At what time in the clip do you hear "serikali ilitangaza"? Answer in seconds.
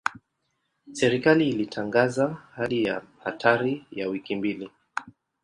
0.91-2.37